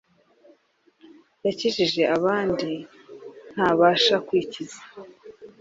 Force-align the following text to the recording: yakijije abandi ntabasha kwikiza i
yakijije 1.45 2.01
abandi 2.17 2.71
ntabasha 3.53 4.15
kwikiza 4.27 4.75
i 4.83 4.87